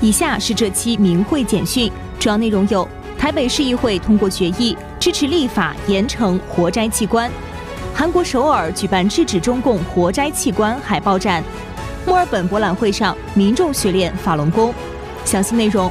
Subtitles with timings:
[0.00, 7.28] 以下是这期明会简讯，主要内容有：台北市议会通过决议，支持立法严惩活摘器官；
[7.92, 11.42] 韩国首尔举办制止中共活摘器官海报展；
[12.06, 14.72] 墨尔本博览会上民众学练法轮功。
[15.24, 15.90] 详细内容。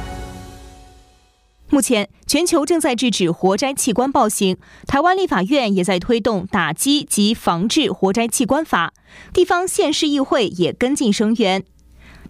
[1.68, 4.56] 目前，全球正在制止活摘器官暴行，
[4.86, 8.94] 台湾立法院也在推动打击及防治活摘器官法，
[9.34, 11.62] 地方县市议会也跟进声援。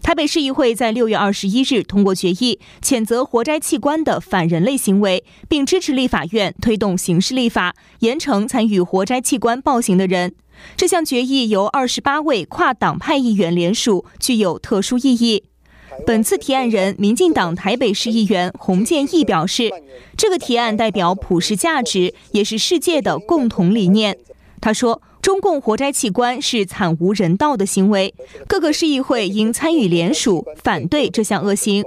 [0.02, 10.34] 台北市议会在六月二十一日通过决议，谴责活摘器官的反人类行为，并支持立法院推动刑事立法，严惩参与活摘器官暴行的人。
[10.76, 15.44] 这项决议由二十八位跨党派议员联署，具有特殊意义。
[16.06, 19.70] 本次提案人民进党台北市议员洪建义表示，
[20.16, 24.16] 这个提案代表普世价值，也是世界的共同理念。
[24.60, 25.02] 他说。
[25.20, 28.14] 中共活摘器官是惨无人道的行为，
[28.46, 31.84] 各个市议会应参与联署反对这项恶行。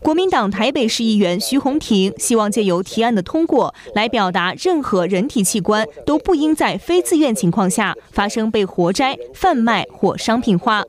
[0.00, 10.84] 国民党台北市议员徐宏庭希望借由提案的通过，来表达任何人体器官都不应在非自愿情况下发生被活摘、贩卖或商品化。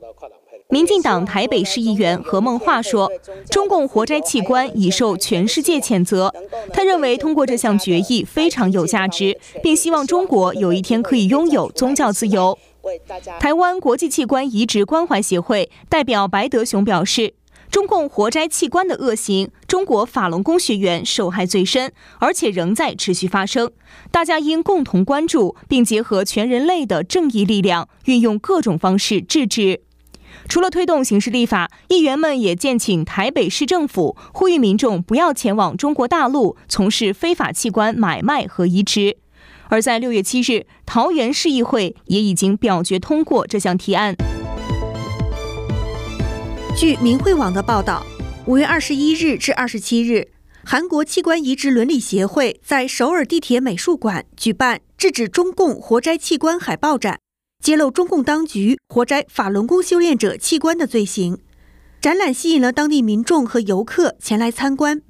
[0.72, 3.12] 民进党台北市议员何梦话说
[3.50, 6.32] ：“中共活摘器官已受全世界谴责。
[6.72, 12.58] 他认为通过这项决议非常有价值，并希望中国有一天可以拥有宗教自由。”
[13.38, 17.34] 台湾国际器官移植关怀协会代表白德雄表示
[17.70, 23.70] ：“中共活摘器官的恶行，中国法轮功学员受害最深，而且仍在持续发生。
[24.10, 29.82] 大家应共同关注，并结合全人类的正义力量，运用各种方式制止。”
[30.48, 39.18] 除了推动刑事立法，议员们也建请台北市政府呼吁民众不要前往中国大陆从事非法器官买卖和移植。
[39.68, 44.14] 而在六月七日，桃园市议会也已经表决通过这项提案。
[46.76, 48.04] 据明慧网的报道，
[48.46, 50.28] 五月二十一日至二十七日，
[50.64, 57.18] 韩国器官移植伦理协会在首尔地铁美术馆举办制止中共活摘器官海报展。
[57.62, 61.38] 揭露中共当局活摘法轮功修炼者器官的罪行，
[62.00, 65.00] 展览吸引了当地民众和游客前来参观。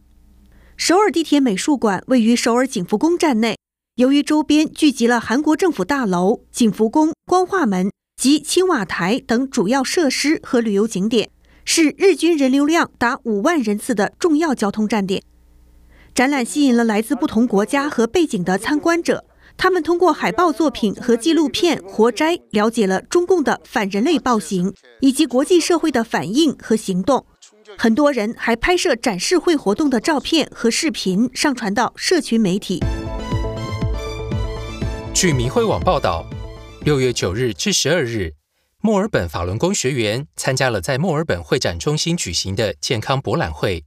[0.76, 3.56] 首尔地铁美术馆位于首尔景福宫站内，
[3.94, 7.90] 由于周边聚集了韩国政府大楼、景福宫、光化门
[8.20, 11.30] 及青瓦台等主要设施和旅游景点，
[11.64, 15.22] 是日均人流量达五万人次的重要交通站点。
[16.14, 19.24] 展览吸引了来自不同国家和背景的参观者。
[19.62, 27.24] 他们通过海报作品和纪录片《活摘》了解了中共的反人类暴行以及国际社会的反应和行动。
[27.78, 32.80] 很多人还拍摄展示会活动的照片和视频，上传到社群媒体。
[35.14, 36.26] 据明慧网报道，
[36.84, 38.32] 六月九日至十二日，
[38.80, 43.84] 墨尔本法轮功学员参加了在墨尔本会展中心举行的健康博览会。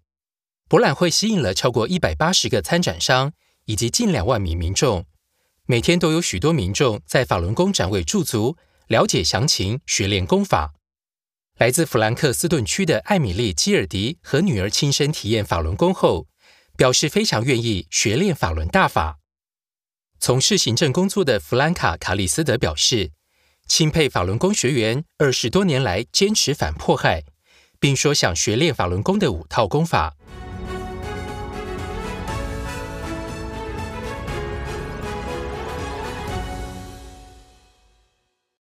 [0.69, 3.33] 博览会吸引了超过一百八十个参展商
[3.65, 5.05] 以及近两万名民众。
[5.67, 8.55] 每天都有许多民众在法轮功展位驻足，
[8.85, 10.75] 了解详情，学练功法。
[11.57, 16.27] 来自弗兰克斯顿区的艾米丽·基尔迪和女儿亲身体验法轮功后，
[16.77, 19.17] 表示非常愿意学练法轮大法。
[20.19, 23.13] 从事行政工作的弗兰卡·卡里斯德表示，
[23.67, 27.23] 钦佩法轮功学员二十多年来坚持反迫害，
[27.79, 30.15] 并说想学练法轮功的五套功法。